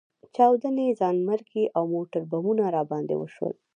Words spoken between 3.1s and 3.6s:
وشول.